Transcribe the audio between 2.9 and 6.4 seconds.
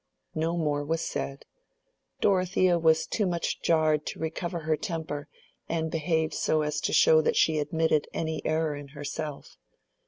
too much jarred to recover her temper and behave